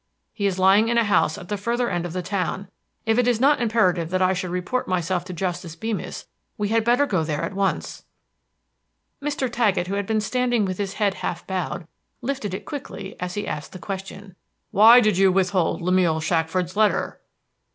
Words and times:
He 0.33 0.47
is 0.47 0.57
lying 0.57 0.89
in 0.89 0.97
a 0.97 1.03
house 1.03 1.37
at 1.37 1.47
the 1.47 1.57
further 1.57 1.87
end 1.87 2.07
of 2.07 2.13
the 2.13 2.23
town. 2.23 2.69
If 3.05 3.19
it 3.19 3.27
is 3.27 3.39
not 3.39 3.61
imperative 3.61 4.09
that 4.09 4.19
I 4.23 4.33
should 4.33 4.49
report 4.49 4.87
myself 4.87 5.23
to 5.25 5.31
Justice 5.33 5.75
Beemis, 5.75 6.25
we 6.57 6.69
had 6.69 6.83
better 6.83 7.05
go 7.05 7.23
there 7.23 7.43
at 7.43 7.53
once." 7.53 8.03
Mr. 9.21 9.47
Taggett, 9.47 9.85
who 9.85 9.93
had 9.93 10.07
been 10.07 10.19
standing 10.19 10.65
with 10.65 10.79
his 10.79 10.93
head 10.95 11.13
half 11.13 11.45
bowed, 11.45 11.87
lifted 12.23 12.55
it 12.55 12.65
quickly 12.65 13.15
as 13.19 13.35
he 13.35 13.45
asked 13.47 13.73
the 13.73 13.77
question, 13.77 14.35
"Why 14.71 15.01
did 15.01 15.19
you 15.19 15.31
withhold 15.31 15.83
Lemuel 15.83 16.19
Shackford's 16.19 16.75
letter?" 16.75 17.21